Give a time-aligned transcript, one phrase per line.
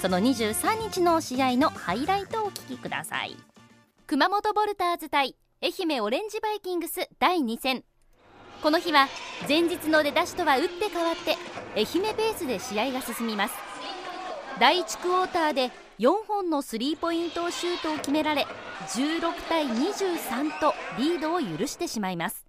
[0.00, 3.36] その23日の試合のハイライトをお聞きください。
[4.06, 7.82] 熊本ボルターズ対愛媛オレンジバイキングス第2戦。
[8.62, 9.08] この日は
[9.48, 11.36] 前日の出だしとは打って変わって
[11.74, 13.54] 愛媛ペースで試合が進みます。
[14.60, 18.46] 第1クォーターで4本のスリーポイントシュートを決められ
[18.86, 22.46] 16対23とリードを許してしまいます。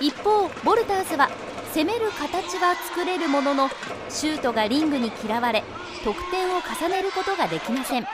[0.00, 1.28] 一方ボルターズは
[1.76, 3.68] 攻める形は作れるものの
[4.08, 5.62] シュートがリングに嫌われ
[6.04, 8.06] 得点を重ねることができません。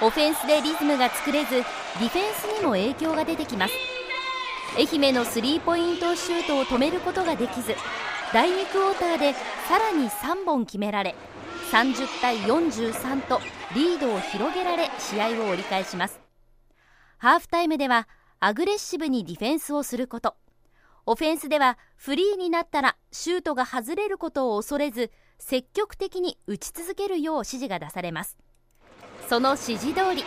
[0.00, 3.74] オフェンスでリズムが作れずディフェンスにも影響が出てきます。
[4.78, 7.74] 愛媛のスリーポイントシュートを止めることができず
[8.32, 9.34] 第2クォーターで
[9.68, 11.14] さらに3本決められ
[11.70, 13.42] 30対43と
[13.74, 16.18] リードを広げられ試合を折り返します。
[17.18, 18.08] ハーフタイムでは
[18.40, 20.34] アグレッシブにディフェンスをすること。
[21.08, 28.36] オフェンスではフリーになったらシュートが外れることを恐れず積極的に打ち続けるよう指示が出されます。
[29.28, 30.24] その指示通り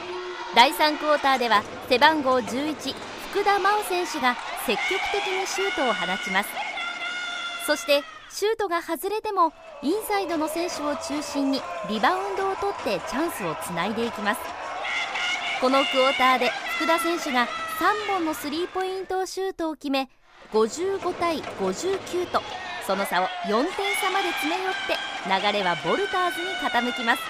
[0.55, 2.95] 第3クォーターでは背番号11
[3.31, 6.49] 福田真央選手が積極的にシュートを放ちます。
[7.67, 14.41] そしてシュートが外れてもインサイドの選手を中心にリバウンドを取ってチャンスをつないでいきます。
[15.59, 17.47] このクォーターで福田選手が
[17.79, 20.09] 3本のスリーポイントシュートを決め
[20.51, 22.41] 55対59と
[22.85, 27.21] その差を4点差まで詰め寄って流れはボルターズに傾きます。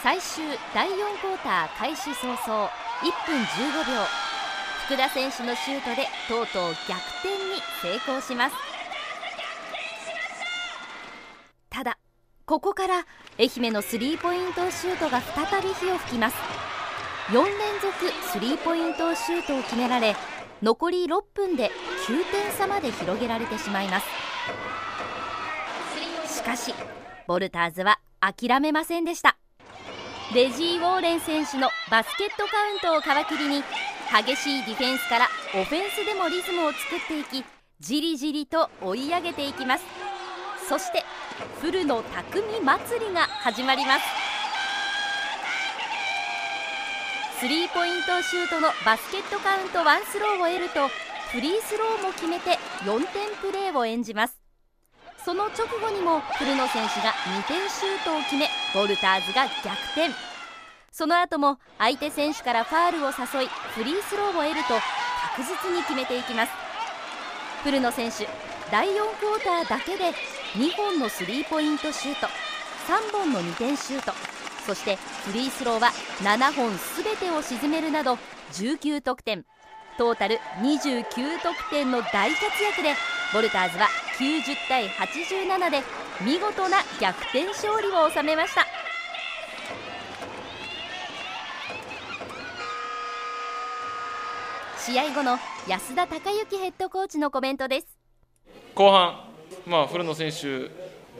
[0.00, 4.28] 最終第4クォーター開始早々1分15秒。
[4.86, 8.56] 福田選手のシュートでとうとう逆転に成功します。
[11.68, 11.98] ただ
[12.46, 13.06] ここから
[13.38, 16.36] 愛媛のスリーポイントシュートが再び火を吹きます。
[17.28, 17.94] 4連続
[18.32, 20.14] スリーポイントシュートを決められ
[20.62, 21.70] 残り6分で
[22.06, 24.06] 9点差まで広げられてしまいます。
[26.34, 26.74] しかし
[27.26, 29.36] ボルターズは諦めませんでした。
[30.34, 33.62] レジー・ウォーレン選手のバスケットカウントを皮切りに
[34.12, 37.44] 激しいディフェンスからオフェンスでもリズムを作っていき
[37.80, 39.84] じりじりと追い上げていきます。
[40.68, 41.04] そして
[41.60, 44.27] 古野匠祭りが始まります。
[47.38, 50.88] スリーポイントシュートのバスケットカウントワンスローを得ると
[51.30, 54.40] フリースローも決めて4点プレーを演じます。
[55.24, 60.10] その直後にも古野選手が2点シュートを決めボルターズが逆転。
[60.90, 64.74] その後も相手選手からファールを誘いフリースローを得ると
[65.36, 66.52] 確実に決めていきます。
[67.62, 68.26] 古野選手
[68.72, 70.12] 第4クォーターだけで
[70.54, 72.26] 2本のスリーポイントシュート
[72.88, 74.37] 3本の2点シュート。
[74.68, 75.88] そしてフリースローは
[76.20, 78.18] 7本すべてを沈めるなど
[78.52, 79.46] 19得点。
[79.96, 81.04] トータル29
[81.42, 82.92] 得点の大活躍で
[83.32, 83.86] ボルターズは
[84.18, 85.82] 90対87で
[86.20, 88.66] 見事な逆転勝利を収めました。
[94.84, 97.86] 試合後の安田孝之ヘッドコーチのコメントです。
[98.74, 99.30] 後半、
[99.66, 100.70] まあ、古野選手、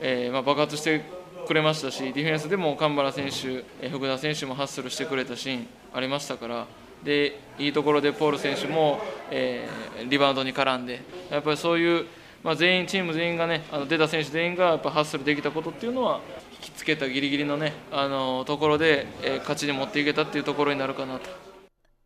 [0.01, 1.17] えーまあ、爆発して
[1.49, 6.67] くれましたしディフェンスでも神原選手、福田選手もハッスルしてくれたシーンありましたから
[7.03, 9.01] でいいところでポール選手も、
[9.31, 11.01] えー、リバウンドに絡んで
[11.31, 12.05] やっぱりそういう、
[12.43, 16.21] まあ、全員チーム全員がねあの出た選手全員がやっぱハッスルできたことっていうのは
[16.51, 21.31] 引きつけたギリギリのねあのところで、えー、勝ちに持っていけたっていうところになるかなと。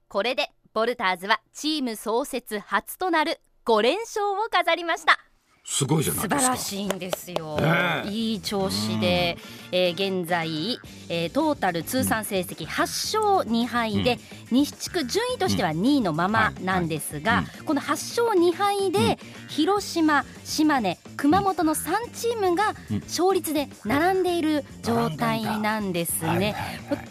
[0.07, 5.19] これでボルターズはチーム創設初となる5連勝を飾りました
[5.65, 6.39] すごいじゃないですか。
[6.41, 9.37] 素晴らしいんですよ、ね、いい調子で、
[9.71, 14.19] えー、現在、えー、トータル通算成績8勝2敗で、
[14.51, 22.73] うん、西地区順位としては2位のままなんですが、この8勝2敗で、広島、島根、熊本の3チームが
[23.03, 26.55] 勝率で並んでいる状態なんですね。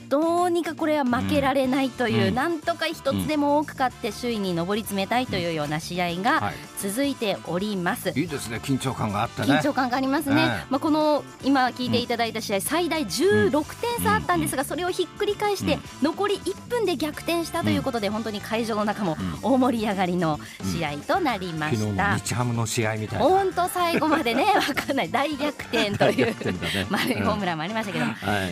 [0.08, 8.10] どうにかこれは負けられないという、なんとか一つでも多く勝って首位に上り詰めたいというような試合が続いております。
[8.10, 8.60] いいですね。
[8.62, 9.48] 緊張感があってね。
[9.48, 13.50] 緊張感がありますね、まあ、この今聞いていただいた試合、最大16
[13.96, 20.38] 点差あったんですが、それをひっくり返して、残り1分で逆転したということで、本当に会場の中も大盛り上がりの
[20.74, 22.16] 試合となりました。
[22.16, 25.10] 日ハムの試合みたいな本当最後までね 分かんない。
[25.10, 26.34] 大逆転という
[26.90, 28.04] 丸いホームランもありましたけど、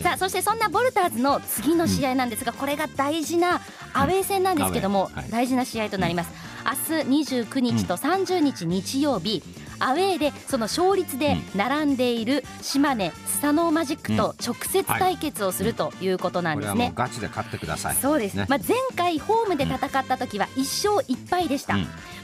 [0.03, 3.61] さあそしてそんなボルターズの次の試合なんですが、これが大事な
[3.93, 6.31] アウェー戦なんですけども、大事な試合となります。
[6.65, 9.43] 明日29日と30日日曜日、
[9.79, 16.93] アウェーでその勝率で並んでいる島根スサノーマジックと直接対決をするということなんですね。
[16.95, 17.97] ガチで勝ってください。
[17.97, 18.35] そうです。
[18.35, 21.77] ね、まあ前回ホームで戦った時は1勝1敗でした。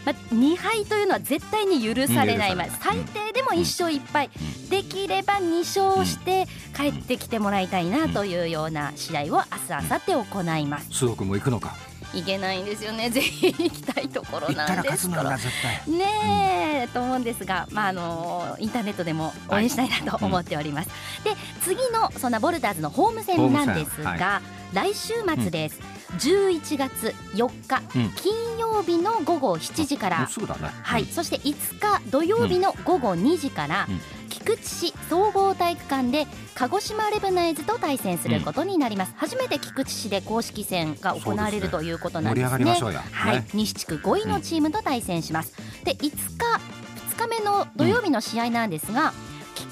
[0.07, 4.31] まあ、2敗というのは絶対に許されない、うんまあ、最低でも1勝1敗、
[4.71, 9.43] できれば2勝して帰ってきてもらいたいなというような試合を明日
[9.91, 11.05] 明後日行います。
[11.05, 11.75] も行くのか。
[12.15, 13.11] いけないんですよね。
[13.11, 20.89] ぜひ行きたいところなんですから勝つのが絶対ねえ、と思うんですが、まあ、あのインターネットでも応援したいなと思っております、
[21.25, 24.41] で次のそんなボルダーズのホーム戦なんですが、
[24.77, 25.81] 来週末です、
[26.19, 28.11] 11月4日、うん。
[28.11, 30.19] 金曜日の午後7時から。
[30.19, 30.69] もうすぐだね。
[30.83, 33.99] はい、そして5日土曜日の午後2時から、うん。
[34.29, 42.65] 菊池市総合体育館で鹿児島レブナイズと対戦することになります、初めて菊池市で公式戦が行われるということなんですね。
[43.13, 43.49] はい、ね。
[43.55, 46.11] 西地区5位のチームと対戦します、で5日
[47.17, 49.15] 2日目の土曜日の試合なんですが、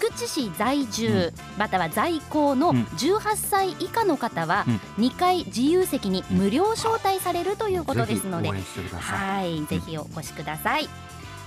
[0.00, 10.88] 菊池市在住、または在校のうん18歳以下の方はうん2回自由席に無料招待されるということですのではい、ぜひお越しください。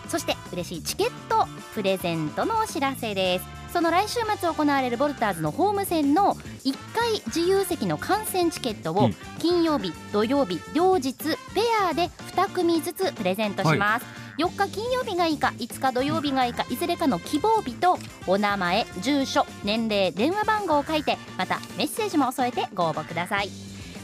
[0.07, 3.45] そして嬉しいチケットプレゼントのお知らせです。
[3.73, 14.05] その来週末行われるボルターズのホーム戦の1回自由席の観戦チケットをうん金曜日、土曜日両日ペアで2組ずつプレゼントします。
[14.37, 17.97] 4日金曜日がいいか5日土曜日がいいかいずれかの希望日と
[18.27, 23.49] お名前住所年齢電話番号を書いてまたメッセージも添えてご応募ください。